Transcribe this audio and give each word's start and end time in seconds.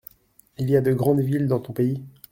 Il 0.57 0.67
y 0.71 0.75
a 0.75 0.81
de 0.81 0.93
grandes 0.93 1.19
villes 1.21 1.45
dans 1.47 1.59
ton 1.59 1.73
pays? 1.73 2.01